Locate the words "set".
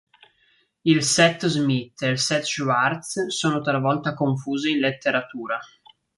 1.03-1.45, 2.17-2.41